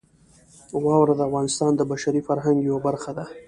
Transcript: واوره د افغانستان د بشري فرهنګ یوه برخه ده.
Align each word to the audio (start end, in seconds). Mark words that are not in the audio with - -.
واوره 0.83 1.13
د 1.17 1.21
افغانستان 1.29 1.71
د 1.75 1.81
بشري 1.91 2.21
فرهنګ 2.27 2.57
یوه 2.67 2.79
برخه 2.87 3.11
ده. 3.17 3.25